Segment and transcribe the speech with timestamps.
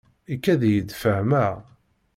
[0.33, 1.55] Ikad-iyi-d fehmeɣ.